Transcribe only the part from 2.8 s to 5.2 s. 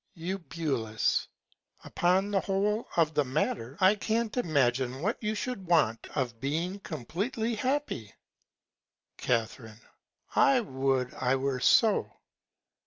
of the Matter, I can't imagine